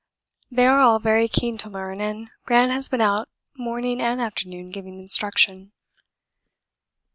They 0.49 0.65
are 0.65 0.79
all 0.79 0.97
very 0.97 1.27
keen 1.27 1.59
to 1.59 1.69
learn, 1.69 2.01
and 2.01 2.31
Gran 2.43 2.71
has 2.71 2.89
been 2.89 3.01
out 3.03 3.29
morning 3.55 4.01
and 4.01 4.19
afternoon 4.19 4.71
giving 4.71 4.97
instruction. 4.97 5.73